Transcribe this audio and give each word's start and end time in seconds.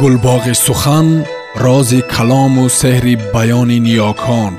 гулбоғи 0.00 0.54
сухан 0.66 1.08
рози 1.64 2.00
калому 2.14 2.64
сеҳри 2.80 3.14
баёни 3.34 3.78
ниёкон 3.86 4.52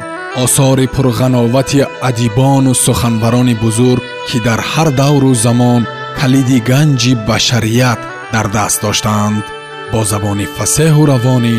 осори 0.44 0.86
пурғановати 0.96 1.82
адибону 2.10 2.74
суханбарони 2.86 3.56
бузург 3.64 4.04
ки 4.28 4.38
дар 4.48 4.60
ҳар 4.72 4.90
давру 5.02 5.32
замон 5.46 5.82
калиди 6.20 6.58
ганҷи 6.70 7.14
башарият 7.30 8.00
дар 8.34 8.48
даст 8.56 8.78
доштаанд 8.86 9.44
бо 9.92 10.00
забони 10.12 10.48
фасеҳу 10.58 11.02
равонӣ 11.12 11.56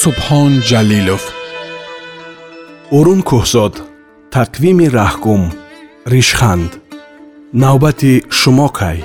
субҳон 0.00 0.52
ҷалилов 0.68 1.24
урун 2.98 3.20
кӯҳзод 3.30 3.74
тақвими 4.36 4.86
раҳгум 4.98 5.42
ришханд 6.12 6.70
навбати 7.62 8.12
шумо 8.38 8.68
кай 8.78 8.98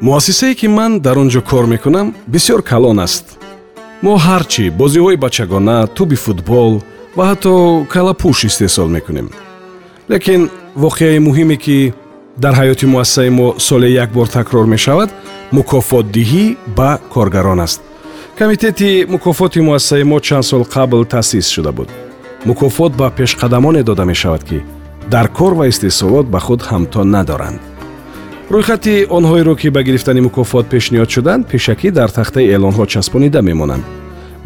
муассисае 0.00 0.54
ки 0.54 0.66
ман 0.66 1.00
дар 1.00 1.18
он 1.18 1.28
ҷо 1.28 1.42
кор 1.42 1.66
мекунам 1.66 2.14
бисёр 2.26 2.62
калон 2.62 2.98
аст. 3.00 3.24
Мо 4.02 4.16
ҳарчӣ 4.16 4.70
бозиҳои 4.80 5.16
бачагона 5.16 5.86
туби 5.86 6.16
футбол 6.16 6.72
ва 7.16 7.24
ҳатто 7.30 7.52
калапӯш 7.92 8.38
истеҳсол 8.48 8.88
мекунем. 8.96 9.28
Лекин 10.10 10.50
воқеаи 10.84 11.18
муҳиме 11.26 11.56
ки 11.64 11.92
дар 12.42 12.54
ҳаёти 12.60 12.86
муассисаи 12.86 13.30
мо 13.38 13.54
соле 13.58 13.88
як 14.02 14.10
бор 14.12 14.26
такрор 14.26 14.66
мешавад 14.74 15.10
мукофотдиҳӣ 15.56 16.44
ба 16.76 16.90
коргарон 17.12 17.60
аст. 17.66 17.80
Комитети 18.38 18.90
мукофоти 19.12 19.60
муассисаи 19.60 20.04
мо 20.10 20.18
чанд 20.20 20.44
сол 20.44 20.62
қабл 20.74 21.04
таъсис 21.12 21.46
шуда 21.54 21.72
буд. 21.72 21.88
Мукофот 22.48 22.92
ба 23.00 23.12
пешқадамоне 23.18 23.82
дода 23.82 24.04
мешавад 24.04 24.42
ки 24.48 24.58
дар 25.10 25.28
кор 25.28 25.52
ва 25.58 25.64
истеҳсолот 25.68 26.26
ба 26.32 26.40
худ 26.46 26.60
ҳамтон 26.70 27.06
надоранд 27.16 27.60
рӯйхати 28.54 28.94
онҳоеро 29.16 29.54
ки 29.60 29.68
ба 29.74 29.80
гирифтани 29.88 30.20
мукофот 30.26 30.66
пешниҳод 30.72 31.10
шуданд 31.14 31.42
пешакӣ 31.50 31.88
дар 31.98 32.10
тахтаи 32.18 32.50
эълонҳо 32.54 32.84
часпонида 32.92 33.40
мемонанд. 33.48 33.84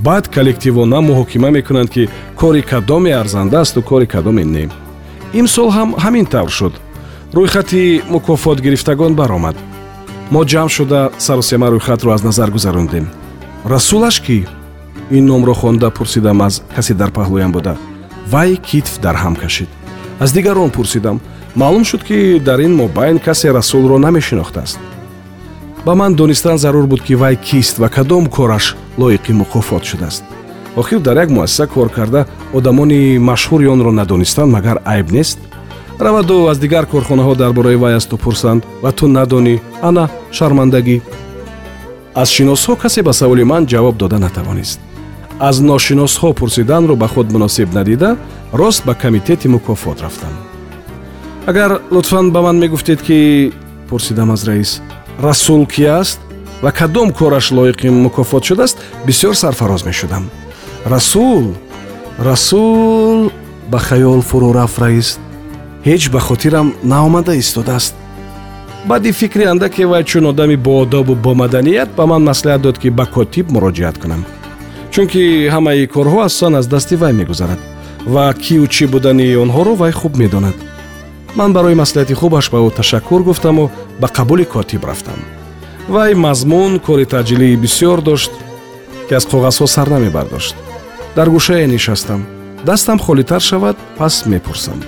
Баъд 0.06 0.24
коллективона 0.34 0.98
муҳокима 1.08 1.50
мекунанд 1.56 1.88
ки 1.94 2.08
кори 2.41 2.62
кадоме 2.70 3.12
арзандасту 3.22 3.82
кори 3.91 4.06
кадоме 4.14 4.44
не. 4.44 4.64
Имсол 5.41 5.69
ҳам 5.77 5.91
ҳамин 6.05 6.27
тавр 6.32 6.50
шуд. 6.58 6.75
Рӯйхати 7.36 8.02
мукофот 8.14 8.58
гирифтагон 8.64 9.12
баромад. 9.20 9.56
Мо 10.32 10.41
ҷамъ 10.50 10.70
шуда 10.77 11.00
саросема 11.27 11.69
рӯйхатро 11.75 12.10
аз 12.16 12.22
назар 12.28 12.50
гузарондем. 12.56 13.06
Расулаш 13.72 14.16
кӣ? 14.27 14.38
Ин 15.16 15.25
номро 15.30 15.55
хонда 15.60 15.88
пурсидам 15.91 16.38
аз 16.47 16.55
касе 16.77 16.94
дар 16.94 17.10
паҳлӯям 17.16 17.52
буда. 17.56 17.75
Вай 18.32 18.50
китф 18.69 18.94
дар 19.05 19.16
ҳам 19.22 19.34
кашид. 19.42 19.69
Аз 20.20 20.32
дигарон 20.32 20.70
пурсидам 20.70 21.20
маълум 21.56 21.84
шуд 21.84 22.05
ки 22.05 22.41
дар 22.41 22.58
ин 22.58 22.74
мобайн 22.77 23.19
касе 23.19 23.52
расулро 23.52 23.98
намешинохтааст. 23.98 24.78
Ба 25.84 25.94
ман 25.94 26.14
донистан 26.14 26.58
зарур 26.58 26.86
буд 26.86 27.02
ки 27.02 27.14
вай 27.14 27.36
кист 27.36 27.78
ва 27.78 27.88
кадом 27.88 28.27
кораш 28.27 28.77
лоиқи 28.98 29.33
мукофот 29.33 29.84
шудааст. 29.84 30.25
Охир 30.77 31.00
дар 31.00 31.16
як 31.16 31.30
муассиса 31.30 31.66
кор 31.66 31.88
карда 31.88 32.27
одамони 32.52 33.19
машҳури 33.19 33.66
онро 33.69 33.92
надонистан 33.92 34.50
магар 34.50 34.78
айб 34.84 35.10
нест. 35.10 35.38
Раваду 36.00 36.48
аз 36.48 36.58
дигар 36.58 36.86
корхонаҳо 36.86 37.34
дар 37.34 37.52
бораи 37.52 37.77
вай 37.77 37.94
аз 37.94 38.06
ту 38.06 38.16
пурсанд 38.16 38.64
ва 38.82 38.92
ту 38.92 39.06
надонӣ 39.06 39.60
ана 39.82 40.08
шармандагӣ. 40.32 41.00
Аз 42.14 42.28
шиносҳо 42.30 42.77
касе 42.77 43.02
ба 43.02 43.12
саволи 43.12 43.44
ман 43.44 43.66
ҷавоб 43.66 43.97
дода 43.97 44.19
натавонист. 44.19 44.80
Аз 45.38 45.60
ношиносҳо 45.60 46.34
пурсиданро 46.34 46.97
ба 46.97 47.08
худ 47.08 47.32
муносиб 47.32 47.69
надида 47.72 48.16
рост 48.52 48.84
ба 48.86 48.94
комитети 48.94 49.48
мукофот 49.48 50.00
рафтам 50.02 50.53
агар 51.47 51.81
лутфан 51.91 52.31
ба 52.31 52.42
ман 52.42 52.59
мегуфтед 52.59 53.03
ки 53.03 53.53
пурсидам 53.89 54.31
аз 54.31 54.45
раис 54.45 54.83
расул 55.20 55.67
ки 55.67 55.83
аст 55.83 56.20
ва 56.62 56.73
кадом 56.73 57.12
кораш 57.12 57.50
лоиқи 57.53 57.88
мукофот 57.88 58.44
шудааст 58.44 58.78
бисёр 59.06 59.34
сарфароз 59.34 59.84
мешудам. 59.84 60.31
Расул 60.84 61.55
расул 62.19 63.31
ба 63.69 63.78
хаёл 63.78 64.22
фурӯ 64.22 64.53
рафт 64.53 64.78
раис. 64.78 65.19
Ҳеҷ 65.84 66.10
ба 66.10 66.21
хотирам 66.21 66.75
наомада 66.82 67.38
истодааст. 67.38 67.94
Баъди 68.87 69.12
фикри 69.12 69.44
андаке 69.44 69.87
вай 69.87 70.05
чун 70.05 70.26
одами 70.26 70.56
боодобу 70.56 71.15
бомаданият 71.15 71.91
ба 71.97 72.06
ман 72.06 72.22
маслиҳат 72.22 72.62
дод 72.62 72.78
ки 72.78 72.88
ба 72.88 73.06
котиб 73.06 73.50
муроҷиат 73.50 73.99
кунам. 73.99 74.25
Чунки 74.91 75.49
ҳамаи 75.55 75.87
корҳо 75.87 76.21
асосан 76.25 76.55
аз 76.55 76.66
дасти 76.66 76.97
вай 76.97 77.12
мегузарад 77.12 77.59
ва 78.06 78.32
кию 78.34 78.66
чӣ 78.66 78.87
будани 78.87 79.37
онҳоро 79.37 79.75
вай 79.75 79.93
хуб 79.93 80.16
медонад 80.16 80.55
ман 81.37 81.53
барои 81.53 81.75
маслиҳати 81.75 82.15
хубаш 82.15 82.50
ба 82.50 82.59
ӯ 82.67 82.71
ташаккур 82.78 83.22
гуфтаму 83.22 83.71
ба 84.00 84.09
қабули 84.17 84.45
котиб 84.45 84.84
рафтам. 84.84 85.21
Вай 85.89 86.15
мазмун 86.15 86.78
кори 86.78 87.05
таъҷилии 87.05 87.56
бисёр 87.56 88.00
дошт 88.03 88.33
ки 89.09 89.15
аз 89.15 89.25
коғазҳо 89.27 89.67
сар 89.67 89.89
намебардошт. 89.89 90.55
Дар 91.17 91.28
гӯшае 91.34 91.67
нишастам. 91.67 92.27
Дастам 92.65 92.99
холитар 92.99 93.41
шавад 93.41 93.77
пас 93.99 94.27
мепурсам. 94.27 94.78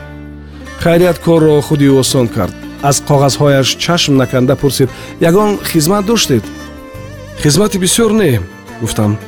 Хайрият 0.82 1.18
корро 1.18 1.60
худи 1.60 1.86
ӯ 1.92 1.98
осон 2.02 2.28
кард. 2.28 2.54
Аз 2.82 2.96
коғазҳояш 3.08 3.68
чашм 3.84 4.16
наканда 4.16 4.56
пурсид 4.56 4.90
ягон 5.20 5.58
хизмат 5.70 6.06
доштед? 6.06 6.44
Хизмати 7.42 7.78
бисёр 7.78 8.12
не 8.12 8.40
гуфтам. 8.80 9.18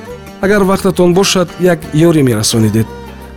Агар 0.40 0.62
вақтатон 0.62 1.14
бошад 1.14 1.48
як 1.60 1.80
ёре 1.92 2.22
мерасонидед. 2.22 2.86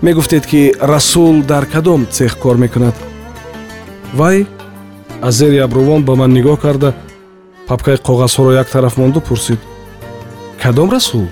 Мегуфтед 0.01 0.45
ки 0.45 0.75
расул 0.79 1.43
дар 1.43 1.65
кадом 1.65 2.07
цех 2.11 2.37
кор 2.37 2.57
мекунад 2.57 2.95
вай 4.13 4.45
аз 5.21 5.35
зери 5.35 5.57
абрувон 5.57 6.03
ба 6.03 6.15
ман 6.15 6.31
нигоҳ 6.33 6.57
карда 6.61 6.93
папкаи 7.67 7.97
коғазҳоро 7.97 8.51
як 8.53 8.69
тараф 8.69 8.97
монду 8.97 9.21
пурсид. 9.21 9.59
Кадом 10.61 10.89
расул? 10.91 11.25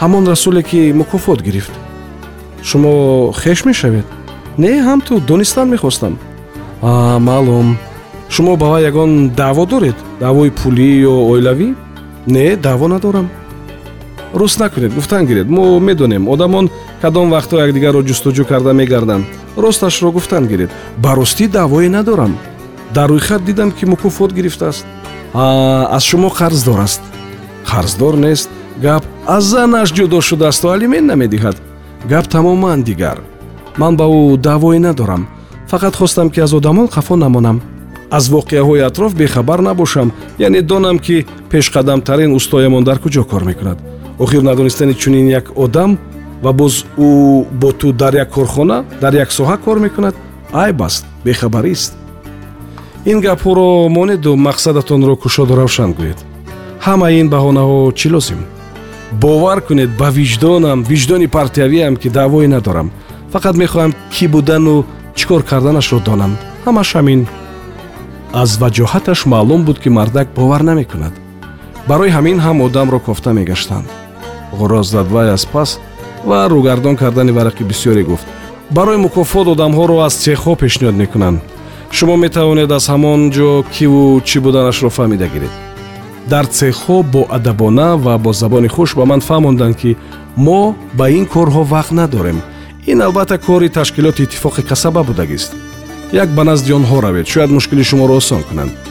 Ҳамон 0.00 0.28
расуле 0.28 0.62
ки 0.62 0.92
мукофот 0.92 1.40
гирифт. 1.42 1.72
Шумо 2.62 3.32
хеш 3.32 3.64
мешавед? 3.64 4.06
Не 4.58 4.72
ҳамту 4.86 5.20
донистан 5.20 5.68
мехостам. 5.68 6.18
А 6.82 7.18
маълум. 7.18 7.78
Шумо 8.28 8.56
ба 8.56 8.66
вай 8.66 8.84
ягон 8.84 9.28
даъво 9.28 9.66
доред? 9.66 9.96
Даъвои 10.20 10.50
пулӣ 10.50 10.88
ё 11.10 11.14
оилавӣ? 11.30 11.74
Не 12.26 12.56
даъво 12.56 12.88
надорам 12.88 13.30
руст 14.34 14.58
накунед 14.60 14.94
гуфтан 14.94 15.26
гиред. 15.26 15.48
Мо 15.48 15.80
медонем 15.80 16.28
одамон 16.28 16.70
кадом 17.02 17.30
вақтҳо 17.30 17.56
якдигарро 17.66 18.02
ҷустуҷӯ 18.02 18.44
карда 18.44 18.72
мегарданд. 18.72 19.24
Росташро 19.56 20.10
гуфтан 20.12 20.46
гиред. 20.46 20.70
Ба 20.98 21.14
ростӣ 21.16 21.48
даъвое 21.48 21.88
надорам. 21.88 22.38
Дар 22.94 23.10
рӯйхат 23.10 23.44
дидам 23.44 23.70
ки 23.72 23.84
мукофот 23.86 24.32
гирифтааст. 24.32 24.86
Аз 25.34 26.02
шумо 26.04 26.28
қарздор 26.28 26.80
аст. 26.82 27.02
Қарздор 27.66 28.14
нест. 28.16 28.50
Гап 28.82 29.04
аз 29.26 29.44
занаш 29.44 29.92
ҷудо 29.92 30.20
шудаасту 30.20 30.68
алимент 30.68 31.06
намедиҳад. 31.10 31.56
Гап 32.08 32.28
тамоман 32.28 32.82
дигар. 32.82 33.18
Ман 33.78 33.96
ба 33.96 34.04
ӯ 34.04 34.36
даъвое 34.36 34.78
надорам. 34.78 35.28
Фақат 35.70 35.96
хостам 35.96 36.30
ки 36.30 36.40
аз 36.40 36.52
одамон 36.52 36.88
хафо 36.88 37.16
намонам. 37.16 37.60
Аз 38.10 38.28
воқеаҳои 38.28 38.86
атроф 38.86 39.14
бехабар 39.14 39.58
набошам. 39.58 40.12
Яъне 40.38 40.62
донам 40.62 40.98
ки 40.98 41.26
пешқадамтарин 41.50 42.34
устоямон 42.34 42.84
дар 42.84 42.98
куҷо 42.98 43.24
кор 43.24 43.44
мекунад 43.44 43.78
охир 44.18 44.42
надонистани 44.42 44.94
чунин 44.94 45.28
як 45.28 45.52
одам 45.56 45.98
ва 46.42 46.52
боз 46.52 46.84
ӯ 46.98 47.44
бо 47.52 47.72
ту 47.72 47.92
дар 47.92 48.14
як 48.14 48.30
корхона 48.30 48.84
дар 49.00 49.14
як 49.14 49.30
соҳа 49.30 49.56
кор 49.58 49.78
мекунад. 49.78 50.14
Айб 50.52 50.82
аст 50.82 51.06
бехабарист 51.24 51.94
ин 53.04 53.20
гапҳоро 53.20 53.88
монеду 53.88 54.36
мақсадатонро 54.36 55.16
кушоду 55.16 55.56
равшан 55.56 55.92
гӯед. 55.92 56.18
Ҳамаи 56.86 57.20
ин 57.20 57.28
баҳонаҳо 57.28 57.92
чӣ 57.98 58.08
лозим? 58.14 58.40
Бовар 59.12 59.60
кунед 59.60 59.90
ба 60.00 60.08
виҷдонам 60.10 60.84
виҷдони 60.90 61.28
партиявиам 61.36 61.96
ки 61.96 62.08
даъвое 62.08 62.48
надорам. 62.48 62.90
Фақат 63.32 63.54
мехоҳам 63.62 63.92
кӣ 64.14 64.26
будану 64.28 64.84
чӣ 65.16 65.24
кор 65.28 65.42
карданашро 65.50 65.98
донам. 66.08 66.32
Ҳамаш 66.64 66.88
ҳамин. 66.96 67.20
Аз 68.42 68.50
ваҷоҳаташ 68.62 69.20
маълум 69.32 69.62
буд 69.64 69.78
ки 69.82 69.88
мардак 69.88 70.28
бовар 70.36 70.62
намекунад. 70.70 71.14
Барои 71.88 72.14
ҳамин 72.16 72.38
ҳам 72.44 72.56
одамро 72.66 72.98
кофта 73.06 73.30
мегаштанд 73.38 73.88
ғуроз 74.58 74.86
зад 74.94 75.06
вай 75.14 75.28
аз 75.36 75.44
пас 75.46 75.78
ва 76.24 76.48
рӯгардон 76.48 76.96
кардани 76.96 77.32
варақи 77.32 77.62
бисёре 77.70 78.02
гуфт. 78.02 78.26
Барои 78.70 78.96
мукофот 78.96 79.46
одамҳоро 79.54 79.96
аз 80.06 80.14
цехҳо 80.24 80.52
пешниҳод 80.62 80.96
мекунанд. 81.02 81.38
Шумо 81.96 82.16
метавонед 82.16 82.70
аз 82.72 82.84
ҳамон 82.92 83.20
ҷо 83.36 83.64
киву 83.74 84.20
чӣ 84.28 84.38
буданашро 84.44 84.90
фаҳмида 84.96 85.28
гиред. 85.34 85.52
Дар 86.32 86.44
цехҳо 86.58 86.96
боадабона 87.14 87.96
ва 88.04 88.14
бо 88.18 88.32
забони 88.32 88.68
хуш 88.68 88.90
ба 88.98 89.04
ман 89.10 89.20
фаҳмонданд 89.28 89.76
ки 89.80 89.96
мо 90.36 90.74
ба 90.98 91.06
ин 91.18 91.24
корҳо 91.34 91.62
вақт 91.74 91.92
надорем. 92.00 92.38
Ин 92.86 92.98
албатта 93.06 93.38
кори 93.38 93.68
ташкилоти 93.68 94.22
иттифоқи 94.24 94.62
қасаба 94.70 95.02
будагист. 95.08 95.50
Як 96.12 96.28
ба 96.36 96.42
назди 96.44 96.72
онҳо 96.78 96.96
равед. 97.02 97.26
Шояд 97.32 97.50
мушкили 97.50 97.84
шуморо 97.90 98.14
осон 98.20 98.42
кунанд 98.42 98.85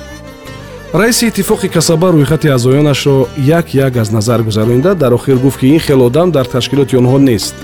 раиси 0.97 1.27
иттифоқи 1.27 1.67
касаба 1.67 2.11
рӯйхати 2.11 2.47
аъзоёнашро 2.55 3.27
як 3.37 3.73
як 3.73 3.97
аз 3.97 4.11
назар 4.11 4.43
гузаронида 4.43 4.95
дар 4.95 5.13
охир 5.13 5.35
гуфт 5.35 5.59
ки 5.59 5.65
ин 5.67 5.79
хел 5.79 6.01
одам 6.01 6.31
дар 6.31 6.45
ташкилоти 6.45 6.95
онҳо 6.95 7.17
нест. 7.19 7.55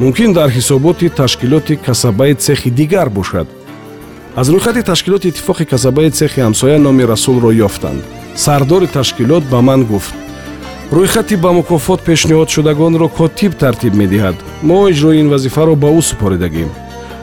Мумкин 0.00 0.32
дар 0.32 0.50
ҳисоботи 0.50 1.08
ташкилоти 1.08 1.76
касабаи 1.76 2.34
цехи 2.34 2.70
дигар 2.70 3.08
бошад. 3.08 3.46
Аз 4.34 4.48
рӯйхати 4.48 4.82
ташкилоти 4.82 5.28
иттифоқи 5.28 5.64
касабаи 5.64 6.10
цехи 6.10 6.40
ҳамсоя 6.40 6.78
номи 6.78 7.04
расулро 7.04 7.50
ёфтанд. 7.52 8.02
Сардори 8.34 8.86
ташкилот 8.86 9.44
ба 9.44 9.60
ман 9.60 9.84
гуфт. 9.84 10.14
Рӯйхати 10.90 11.36
ба 11.36 11.52
мукофот 11.52 12.00
пешниҳодшудагонро 12.02 13.08
котиб 13.08 13.52
тартиб 13.58 13.94
медиҳад. 13.94 14.36
Мо 14.62 14.88
иҷрои 14.90 15.20
ин 15.20 15.28
вазифаро 15.28 15.74
ба 15.76 15.88
ӯ 15.98 16.02
супоридагем. 16.02 16.70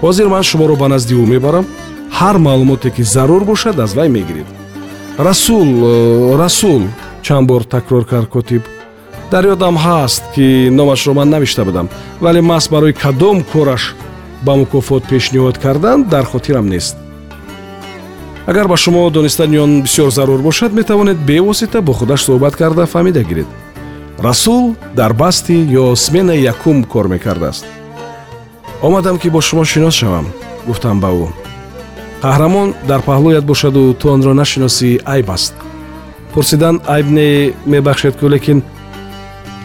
Ҳозир 0.01 0.27
ман 0.27 0.43
шуморо 0.43 0.75
ба 0.75 0.87
назди 0.87 1.13
ӯ 1.15 1.25
мебарам. 1.25 1.65
Ҳар 2.19 2.37
маълумоте 2.37 2.89
ки 2.95 3.03
зарур 3.03 3.43
бошад 3.43 3.79
аз 3.79 3.93
вай 3.95 4.09
мегиред 4.09 4.62
расул 5.17 5.65
э, 5.65 6.35
расул 6.37 6.87
чанд 7.21 7.47
бор 7.47 7.63
такрор 7.63 8.05
кард 8.05 8.29
котиб? 8.29 8.63
Дар 9.31 9.45
ёдам 9.45 9.77
ҳаст 9.77 10.23
ки 10.35 10.69
номашро 10.69 11.13
ман 11.13 11.29
навишта 11.29 11.65
будам. 11.65 11.89
Вале 12.19 12.41
маҳз 12.41 12.69
барои 12.69 12.93
кадом 12.93 13.43
кораш 13.43 13.95
ба 14.41 14.55
мукофот 14.55 15.03
пешниҳод 15.05 15.57
кардан 15.57 16.03
дар 16.03 16.25
хотирам 16.25 16.67
нест. 16.67 16.95
Агар 18.45 18.67
ба 18.67 18.77
шумо 18.77 19.09
донистани 19.09 19.57
он 19.57 19.83
бисёр 19.83 20.11
зарур 20.11 20.41
бошад 20.41 20.73
метавонед 20.73 21.17
бевосита 21.17 21.81
бо 21.81 21.93
худаш 21.93 22.23
суҳбат 22.23 22.55
карда 22.55 22.85
фаҳмида 22.85 23.23
гиред. 23.23 23.47
Расул 24.19 24.75
дар 24.95 25.13
басти 25.13 25.53
ё 25.53 25.95
сменаи 25.95 26.41
якум 26.41 26.83
кор 26.83 27.07
мекардааст. 27.07 27.65
Омадам 28.81 29.17
ки 29.19 29.29
бо 29.29 29.41
шумо 29.41 29.63
шинос 29.65 29.93
шавам 29.93 30.27
гуфтам 30.67 30.99
ба 30.99 31.07
ӯ 31.07 31.42
қаҳрамон 32.23 32.69
дар 32.89 33.01
паҳлӯяд 33.09 33.45
бошаду 33.51 33.81
ту 33.99 34.05
онро 34.15 34.33
нашиносӣ 34.41 34.89
айб 35.13 35.29
аст. 35.35 35.53
Пурсидан 36.33 36.75
айб 36.95 37.07
не 37.17 37.29
мебахшед 37.71 38.15
кӯ 38.19 38.27
лекин 38.33 38.59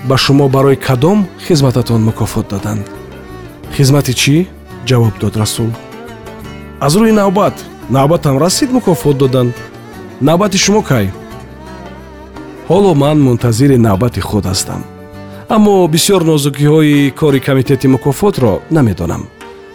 ба 0.08 0.16
шумо 0.24 0.46
барои 0.48 0.76
кадом 0.86 1.18
хизмататон 1.46 2.00
мукофот 2.08 2.46
доданд. 2.52 2.84
Хизмати 3.76 4.12
чӣ? 4.20 4.36
Ҷавоб 4.88 5.14
дод 5.20 5.34
расул. 5.42 5.70
Аз 6.80 6.92
рӯи 7.00 7.12
навбат 7.20 7.54
навбатам 7.96 8.36
расид 8.44 8.70
мукофот 8.72 9.16
доданд 9.22 9.54
навбати 10.20 10.58
шумо 10.64 10.82
кай? 10.82 11.06
Ҳоло 12.68 12.90
ман 13.02 13.18
мунтазири 13.26 13.76
навбати 13.86 14.20
худ 14.28 14.44
ҳастам. 14.50 14.80
Аммо 15.54 15.74
бисьёр 15.94 16.22
нозукиҳои 16.30 17.12
кори 17.20 17.40
комитети 17.46 17.86
мукофотро 17.94 18.52
намедонам. 18.70 19.22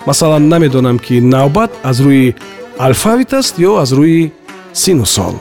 Масалан 0.08 0.44
намедонам 0.54 0.98
ки 1.06 1.16
навбат 1.36 1.72
аз 1.90 1.98
рӯи 2.06 2.36
алфавит 2.78 3.34
аст 3.34 3.56
ё 3.60 3.78
аз 3.78 3.92
рӯи 3.94 4.32
сину 4.74 5.06
сол 5.06 5.36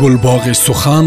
гулбоғи 0.00 0.54
сухан 0.54 1.06